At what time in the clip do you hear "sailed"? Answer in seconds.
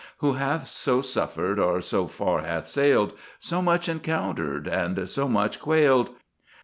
2.67-3.13